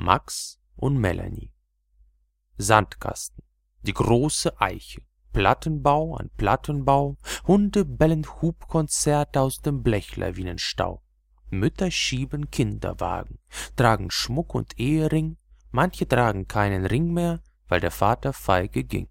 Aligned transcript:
Max 0.00 0.58
und 0.76 0.96
Melanie. 0.96 1.52
Sandkasten, 2.56 3.44
die 3.82 3.92
große 3.92 4.58
Eiche, 4.58 5.02
Plattenbau 5.34 6.16
an 6.16 6.30
Plattenbau, 6.38 7.18
Hunde 7.46 7.84
bellen 7.84 8.24
Hubkonzerte 8.40 9.42
aus 9.42 9.60
dem 9.60 9.82
Blechlawinenstau. 9.82 11.02
Mütter 11.50 11.90
schieben 11.90 12.50
Kinderwagen, 12.50 13.40
tragen 13.76 14.10
Schmuck 14.10 14.54
und 14.54 14.78
Ehering, 14.78 15.36
manche 15.70 16.08
tragen 16.08 16.48
keinen 16.48 16.86
Ring 16.86 17.12
mehr, 17.12 17.42
weil 17.68 17.80
der 17.80 17.90
Vater 17.90 18.32
feige 18.32 18.84
ging. 18.84 19.08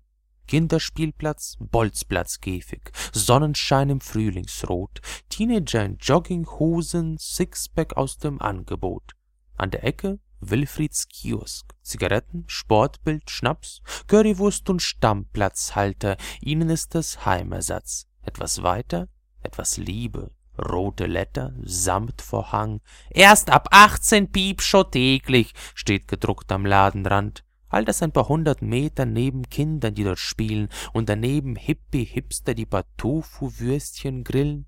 Kinderspielplatz, 0.47 1.57
Bolzplatzkäfig, 1.59 2.89
Sonnenschein 3.13 3.91
im 3.91 4.01
Frühlingsrot, 4.01 5.01
Teenager 5.29 5.85
in 5.85 5.97
Jogginghosen, 5.97 7.19
Sixpack 7.19 7.95
aus 7.95 8.17
dem 8.17 8.41
Angebot. 8.41 9.13
An 9.55 9.69
der 9.69 9.83
Ecke 9.83 10.19
Wilfrieds 10.41 11.07
Kiosk, 11.07 11.73
Zigaretten, 11.81 12.43
Sportbild, 12.47 13.29
Schnaps, 13.29 13.81
Currywurst 14.07 14.69
und 14.69 14.81
Stammplatzhalter, 14.81 16.17
ihnen 16.41 16.69
ist 16.69 16.95
das 16.95 17.25
Heimersatz. 17.25 18.07
Etwas 18.21 18.63
weiter, 18.63 19.07
etwas 19.41 19.77
Liebe, 19.77 20.31
rote 20.57 21.05
Letter, 21.05 21.53
Samtvorhang. 21.63 22.81
Erst 23.09 23.49
ab 23.49 23.69
18 23.71 24.31
Piepschow 24.31 24.89
täglich, 24.89 25.53
steht 25.73 26.07
gedruckt 26.07 26.51
am 26.51 26.65
Ladenrand. 26.65 27.43
All 27.69 27.85
das 27.85 28.01
ein 28.01 28.11
paar 28.11 28.27
hundert 28.27 28.61
Meter 28.61 29.05
neben 29.05 29.43
Kindern, 29.43 29.93
die 29.93 30.03
dort 30.03 30.19
spielen, 30.19 30.69
und 30.91 31.07
daneben 31.07 31.55
Hippie-Hipster, 31.55 32.55
die 32.55 32.65
paar 32.65 32.85
Tofu-Würstchen 32.97 34.23
grillen. 34.23 34.65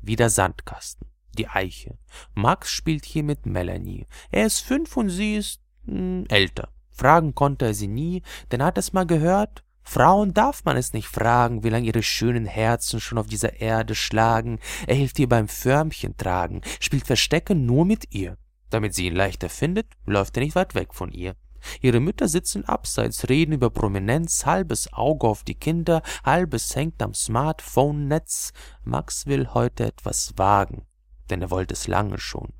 Wieder 0.00 0.28
Sandkasten, 0.28 1.06
die 1.38 1.48
Eiche. 1.48 1.98
Max 2.34 2.70
spielt 2.70 3.04
hier 3.04 3.22
mit 3.22 3.46
Melanie. 3.46 4.06
Er 4.30 4.46
ist 4.46 4.60
fünf 4.60 4.96
und 4.96 5.10
sie 5.10 5.36
ist 5.36 5.60
mh, 5.84 5.94
hm, 5.94 6.24
älter. 6.28 6.68
Fragen 6.90 7.34
konnte 7.34 7.66
er 7.66 7.74
sie 7.74 7.88
nie, 7.88 8.22
denn 8.50 8.60
er 8.60 8.66
hat 8.66 8.78
es 8.78 8.92
mal 8.92 9.06
gehört, 9.06 9.64
Frauen 9.82 10.34
darf 10.34 10.64
man 10.64 10.76
es 10.76 10.92
nicht 10.92 11.08
fragen, 11.08 11.64
wie 11.64 11.68
lang 11.68 11.82
ihre 11.82 12.02
schönen 12.02 12.44
Herzen 12.44 13.00
schon 13.00 13.18
auf 13.18 13.26
dieser 13.26 13.60
Erde 13.60 13.94
schlagen. 13.94 14.60
Er 14.86 14.94
hilft 14.94 15.18
ihr 15.18 15.28
beim 15.28 15.48
Förmchen 15.48 16.16
tragen, 16.16 16.60
spielt 16.78 17.06
Verstecke 17.06 17.54
nur 17.54 17.84
mit 17.84 18.14
ihr. 18.14 18.36
Damit 18.68 18.94
sie 18.94 19.06
ihn 19.06 19.16
leichter 19.16 19.48
findet, 19.48 19.86
läuft 20.06 20.36
er 20.36 20.44
nicht 20.44 20.54
weit 20.54 20.74
weg 20.74 20.94
von 20.94 21.10
ihr. 21.10 21.34
Ihre 21.80 22.00
Mütter 22.00 22.28
sitzen 22.28 22.64
abseits, 22.64 23.28
reden 23.28 23.52
über 23.52 23.70
Prominenz, 23.70 24.46
halbes 24.46 24.92
Auge 24.92 25.26
auf 25.26 25.42
die 25.44 25.56
Kinder, 25.56 26.02
halbes 26.24 26.74
hängt 26.76 27.02
am 27.02 27.12
Smartphone-Netz. 27.12 28.52
Max 28.84 29.26
will 29.26 29.48
heute 29.52 29.86
etwas 29.86 30.34
wagen, 30.36 30.86
denn 31.30 31.42
er 31.42 31.50
wollte 31.50 31.74
es 31.74 31.86
lange 31.86 32.18
schon. 32.18 32.52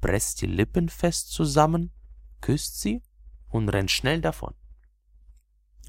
Presst 0.00 0.42
die 0.42 0.46
Lippen 0.46 0.88
fest 0.88 1.32
zusammen, 1.32 1.92
küsst 2.40 2.80
sie 2.80 3.02
und 3.48 3.68
rennt 3.68 3.90
schnell 3.90 4.20
davon. 4.20 4.54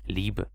Liebe, 0.05 0.49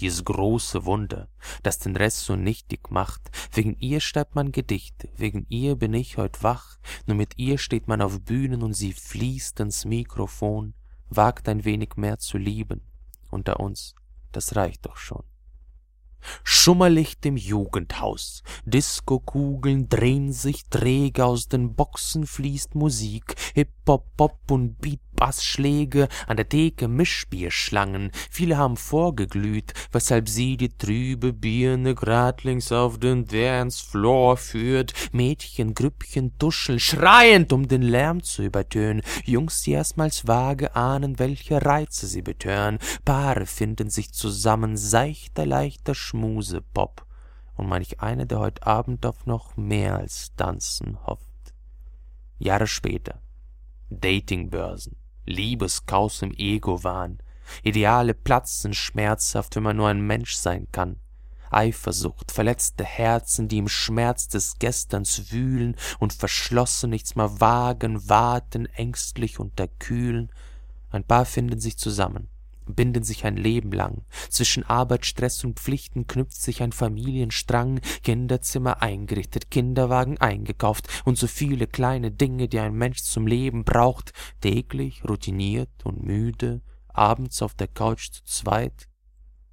dieses 0.00 0.24
große 0.24 0.84
Wunder, 0.84 1.28
das 1.62 1.78
den 1.78 1.96
Rest 1.96 2.20
so 2.20 2.36
nichtig 2.36 2.90
macht. 2.90 3.30
Wegen 3.52 3.76
ihr 3.78 4.00
schreibt 4.00 4.34
man 4.34 4.52
Gedichte, 4.52 5.08
wegen 5.16 5.46
ihr 5.48 5.76
bin 5.76 5.94
ich 5.94 6.18
heut 6.18 6.42
wach, 6.42 6.78
nur 7.06 7.16
mit 7.16 7.38
ihr 7.38 7.58
steht 7.58 7.88
man 7.88 8.02
auf 8.02 8.20
Bühnen 8.20 8.62
und 8.62 8.74
sie 8.74 8.92
fließt 8.92 9.60
ins 9.60 9.84
Mikrofon, 9.84 10.74
wagt 11.08 11.48
ein 11.48 11.64
wenig 11.64 11.96
mehr 11.96 12.18
zu 12.18 12.36
lieben. 12.36 12.82
Unter 13.30 13.60
uns, 13.60 13.94
das 14.32 14.56
reicht 14.56 14.84
doch 14.86 14.96
schon. 14.96 15.24
Schummerlicht 16.44 17.24
im 17.26 17.36
Jugendhaus, 17.36 18.42
Diskokugeln 18.64 19.88
drehen 19.88 20.32
sich 20.32 20.66
träge, 20.68 21.24
aus 21.24 21.48
den 21.48 21.74
Boxen 21.74 22.26
fließt 22.26 22.74
Musik, 22.74 23.34
Hip-Hop-Pop 23.86 24.50
und 24.50 24.80
Beat 24.80 25.00
Bassschläge, 25.14 26.08
an 26.26 26.36
der 26.36 26.48
Theke 26.48 26.88
Mischbierschlangen, 26.88 28.10
viele 28.30 28.58
haben 28.58 28.76
vorgeglüht, 28.76 29.72
weshalb 29.92 30.28
sie 30.28 30.56
die 30.58 30.76
trübe 30.76 31.32
Birne 31.32 31.94
grad 31.94 32.42
links 32.44 32.70
auf 32.70 32.98
den 32.98 33.26
Dancefloor 33.26 34.36
führt, 34.36 34.92
Mädchen, 35.12 35.72
Grüppchen 35.72 36.36
tuscheln, 36.38 36.80
schreiend, 36.80 37.52
um 37.52 37.66
den 37.66 37.80
Lärm 37.80 38.24
zu 38.24 38.42
übertönen, 38.42 39.02
Jungs, 39.24 39.62
die 39.62 39.72
erstmals 39.72 40.26
vage 40.26 40.76
ahnen, 40.76 41.18
welche 41.18 41.64
Reize 41.64 42.08
sie 42.08 42.22
betören, 42.22 42.78
Paare 43.04 43.46
finden 43.46 43.88
sich 43.88 44.12
zusammen, 44.12 44.76
seichter, 44.76 45.46
leichter 45.46 45.94
Schmusepop, 45.94 47.06
und 47.54 47.68
manch 47.68 48.00
eine, 48.00 48.26
der 48.26 48.40
heut 48.40 48.66
Abend 48.66 49.06
auf 49.06 49.24
noch 49.24 49.56
mehr 49.56 49.96
als 49.96 50.34
Tanzen 50.36 50.98
hofft. 51.06 51.22
Jahre 52.38 52.66
später, 52.66 53.22
Datingbörsen, 53.90 54.96
Liebeschaos 55.26 56.22
im 56.22 56.32
Ego-Wahn. 56.32 57.18
Ideale 57.62 58.14
platzen 58.14 58.74
schmerzhaft, 58.74 59.56
wenn 59.56 59.62
man 59.62 59.76
nur 59.76 59.88
ein 59.88 60.00
Mensch 60.00 60.34
sein 60.34 60.66
kann. 60.72 60.96
Eifersucht, 61.50 62.32
verletzte 62.32 62.84
Herzen, 62.84 63.48
die 63.48 63.58
im 63.58 63.68
Schmerz 63.68 64.28
des 64.28 64.58
Gesterns 64.58 65.30
wühlen 65.30 65.76
und 65.98 66.12
verschlossen 66.12 66.90
nichts 66.90 67.14
mehr 67.14 67.40
wagen, 67.40 68.08
warten 68.08 68.66
ängstlich 68.66 69.38
unterkühlen. 69.38 70.30
Ein 70.90 71.04
paar 71.04 71.24
finden 71.24 71.60
sich 71.60 71.78
zusammen, 71.78 72.28
binden 72.74 73.04
sich 73.04 73.24
ein 73.24 73.36
Leben 73.36 73.72
lang. 73.72 74.04
Zwischen 74.28 74.64
Arbeit, 74.64 75.06
Stress 75.06 75.44
und 75.44 75.58
Pflichten 75.60 76.06
knüpft 76.06 76.40
sich 76.40 76.62
ein 76.62 76.72
Familienstrang, 76.72 77.80
Kinderzimmer 78.02 78.82
eingerichtet, 78.82 79.50
Kinderwagen 79.50 80.18
eingekauft 80.18 80.88
und 81.04 81.16
so 81.16 81.26
viele 81.26 81.66
kleine 81.66 82.10
Dinge, 82.10 82.48
die 82.48 82.58
ein 82.58 82.74
Mensch 82.74 83.02
zum 83.02 83.26
Leben 83.26 83.64
braucht, 83.64 84.12
täglich, 84.40 85.04
routiniert 85.08 85.70
und 85.84 86.02
müde, 86.02 86.62
abends 86.88 87.42
auf 87.42 87.54
der 87.54 87.68
Couch 87.68 88.10
zu 88.10 88.24
zweit, 88.24 88.88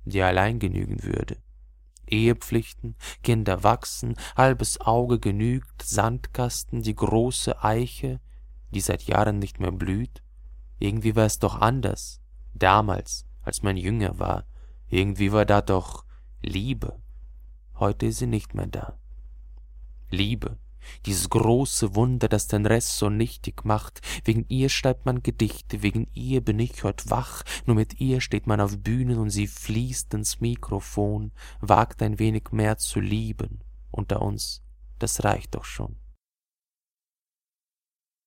die 0.06 0.22
allein 0.22 0.60
genügen 0.60 1.04
würde. 1.04 1.38
Ehepflichten, 2.08 2.96
Kinder 3.24 3.64
wachsen, 3.64 4.16
halbes 4.36 4.82
Auge 4.82 5.20
genügt, 5.20 5.82
Sandkasten, 5.82 6.82
die 6.82 6.96
große 6.96 7.64
Eiche, 7.64 8.20
die 8.72 8.82
seit 8.82 9.04
Jahren 9.04 9.40
nicht 9.40 9.60
mehr 9.60 9.72
blüht. 9.72 10.22
Irgendwie 10.80 11.16
war 11.16 11.26
es 11.26 11.40
doch 11.40 11.62
anders 11.62 12.23
Damals, 12.54 13.26
als 13.42 13.64
man 13.64 13.78
jünger 13.78 14.20
war, 14.20 14.46
irgendwie 14.88 15.32
war 15.32 15.46
da 15.46 15.62
doch 15.62 16.06
Liebe. 16.42 17.02
Heute 17.76 18.08
ist 18.08 18.20
sie 18.20 18.28
nicht 18.28 18.54
mehr 18.54 18.68
da. 18.68 19.00
Liebe, 20.10 20.58
dieses 21.06 21.30
große 21.30 21.96
Wunder, 21.96 22.28
das 22.28 22.48
den 22.48 22.66
Rest 22.66 22.98
so 22.98 23.10
nichtig 23.10 23.66
macht. 23.66 24.02
Wegen 24.26 24.46
ihr 24.50 24.70
schreibt 24.70 25.06
man 25.06 25.24
Gedichte, 25.24 25.82
wegen 25.82 26.08
ihr 26.14 26.42
bin 26.42 26.60
ich 26.60 26.84
heut 26.84 27.10
wach. 27.10 27.44
Nur 27.66 27.76
mit 27.76 28.00
ihr 28.00 28.22
steht 28.22 28.48
man 28.48 28.62
auf 28.62 28.78
Bühnen 28.78 29.18
und 29.18 29.30
sie 29.30 29.48
fließt 29.48 30.14
ins 30.14 30.40
Mikrofon, 30.40 31.32
wagt 31.60 32.02
ein 32.02 32.20
wenig 32.20 32.52
mehr 32.52 32.78
zu 32.78 33.00
lieben. 33.00 33.62
Unter 33.92 34.22
uns, 34.22 34.62
das 35.00 35.24
reicht 35.24 35.56
doch 35.56 35.66
schon. 35.66 35.96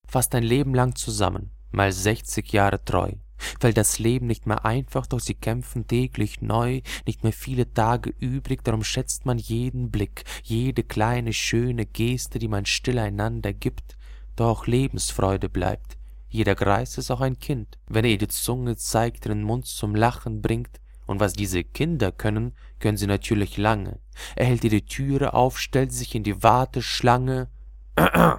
Fast 0.08 0.34
ein 0.34 0.44
Leben 0.44 0.74
lang 0.74 0.94
zusammen, 0.94 1.50
mal 1.72 1.92
sechzig 1.92 2.52
Jahre 2.52 2.84
treu, 2.84 3.12
fällt 3.60 3.76
das 3.76 3.98
Leben 3.98 4.26
nicht 4.26 4.46
mehr 4.46 4.64
einfach, 4.64 5.06
doch 5.06 5.20
sie 5.20 5.34
kämpfen 5.34 5.86
täglich 5.86 6.40
neu, 6.40 6.80
nicht 7.06 7.22
mehr 7.22 7.32
viele 7.32 7.72
Tage 7.72 8.12
übrig, 8.18 8.64
darum 8.64 8.84
schätzt 8.84 9.26
man 9.26 9.38
jeden 9.38 9.90
Blick, 9.90 10.24
jede 10.42 10.82
kleine 10.82 11.32
schöne 11.32 11.86
Geste, 11.86 12.38
die 12.38 12.48
man 12.48 12.66
still 12.66 12.98
einander 12.98 13.52
gibt, 13.52 13.96
doch 14.36 14.66
Lebensfreude 14.66 15.48
bleibt. 15.48 15.96
Jeder 16.28 16.54
Greis 16.54 16.98
ist 16.98 17.10
auch 17.10 17.20
ein 17.20 17.38
Kind, 17.38 17.78
wenn 17.88 18.04
er 18.04 18.16
die 18.16 18.28
Zunge 18.28 18.76
zeigt, 18.76 19.24
den 19.24 19.42
Mund 19.42 19.66
zum 19.66 19.94
Lachen 19.94 20.42
bringt, 20.42 20.80
und 21.06 21.20
was 21.20 21.32
diese 21.32 21.62
Kinder 21.62 22.12
können, 22.12 22.52
können 22.80 22.96
sie 22.96 23.06
natürlich 23.06 23.56
lange. 23.56 24.00
Er 24.34 24.46
hält 24.46 24.64
ihr 24.64 24.70
die 24.70 24.84
Türe 24.84 25.34
auf, 25.34 25.58
stellt 25.58 25.92
sich 25.92 26.14
in 26.14 26.24
die 26.24 26.42
Warteschlange. 26.42 27.48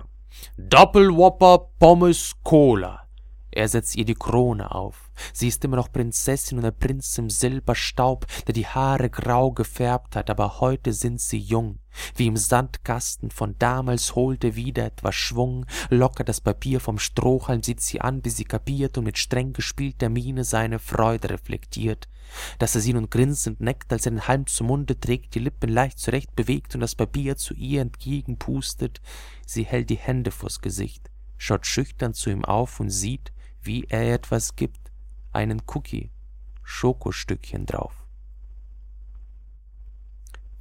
Doppelwhopper 0.58 1.70
Pommes 1.80 2.34
Cola. 2.44 3.07
Er 3.58 3.68
setzt 3.68 3.96
ihr 3.96 4.06
die 4.06 4.14
Krone 4.14 4.70
auf. 4.70 5.10
Sie 5.34 5.48
ist 5.48 5.66
immer 5.66 5.78
noch 5.78 5.92
Prinzessin 5.92 6.60
und 6.60 6.64
der 6.64 6.70
Prinz 6.70 7.18
im 7.18 7.32
Silberstaub, 7.32 8.28
der 8.46 8.54
die 8.54 8.68
Haare 8.68 9.10
grau 9.10 9.52
gefärbt 9.52 10.16
hat, 10.16 10.30
aber 10.30 10.60
heute 10.60 10.94
sind 10.94 11.20
sie 11.20 11.40
jung. 11.40 11.80
Wie 12.14 12.28
im 12.28 12.38
Sandkasten 12.38 13.32
von 13.32 13.56
damals 13.58 14.14
holt 14.14 14.44
er 14.44 14.56
wieder 14.56 14.86
etwas 14.86 15.16
Schwung, 15.16 15.66
lockert 15.90 16.30
das 16.30 16.40
Papier 16.40 16.80
vom 16.80 17.00
Strohhalm, 17.00 17.64
sieht 17.64 17.82
sie 17.82 18.00
an, 18.00 18.22
bis 18.22 18.38
sie 18.38 18.44
kapiert 18.44 18.96
und 19.00 19.06
mit 19.06 19.18
streng 19.18 19.54
gespielter 19.54 20.10
Miene 20.10 20.44
seine 20.44 20.78
Freude 20.78 21.32
reflektiert. 21.32 22.08
Dass 22.60 22.76
er 22.76 22.82
sie 22.82 22.94
nun 22.94 23.10
grinsend 23.10 23.60
neckt, 23.60 23.92
als 23.92 24.06
er 24.06 24.12
den 24.12 24.28
Halm 24.28 24.46
zum 24.46 24.68
Munde 24.68 25.00
trägt, 25.00 25.34
die 25.34 25.40
Lippen 25.40 25.72
leicht 25.72 25.98
zurecht 25.98 26.36
bewegt 26.36 26.76
und 26.76 26.82
das 26.82 26.94
Papier 26.94 27.38
zu 27.38 27.56
ihr 27.56 27.82
entgegenpustet. 27.82 29.02
Sie 29.48 29.64
hält 29.64 29.90
die 29.90 29.96
Hände 29.96 30.30
vors 30.30 30.62
Gesicht, 30.62 31.10
schaut 31.38 31.66
schüchtern 31.66 32.14
zu 32.14 32.30
ihm 32.30 32.46
auf 32.46 32.80
und 32.80 32.92
sieht, 32.92 33.32
wie 33.68 33.84
er 33.84 34.14
etwas 34.14 34.56
gibt, 34.56 34.92
einen 35.32 35.62
Cookie, 35.68 36.10
Schokostückchen 36.64 37.66
drauf. 37.66 38.08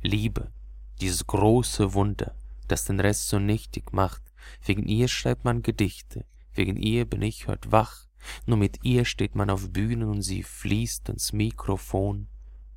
Liebe, 0.03 0.53
dieses 1.00 1.26
große 1.26 1.94
Wunder, 1.94 2.35
das 2.69 2.85
den 2.85 3.00
Rest 3.00 3.29
so 3.29 3.38
nichtig 3.38 3.93
macht, 3.93 4.23
wegen 4.64 4.85
ihr 4.87 5.08
schreibt 5.08 5.44
man 5.44 5.62
Gedichte, 5.62 6.25
wegen 6.53 6.76
ihr 6.76 7.05
bin 7.05 7.23
ich 7.23 7.49
heut 7.49 7.73
wach, 7.73 8.06
Nur 8.47 8.56
mit 8.56 8.85
ihr 8.85 9.05
steht 9.05 9.35
man 9.35 9.50
auf 9.50 9.70
Bühnen 9.73 10.08
und 10.08 10.23
sie 10.23 10.43
fließt 10.43 11.08
ins 11.08 11.32
Mikrofon, 11.32 12.29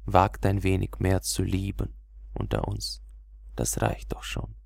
wagt 0.06 0.46
ein 0.46 0.64
wenig 0.64 1.00
mehr 1.00 1.22
zu 1.22 1.44
lieben 1.44 1.94
unter 2.34 2.68
uns. 2.68 3.02
Das 3.56 3.82
reicht 3.82 4.14
doch 4.14 4.24
schon. 4.24 4.59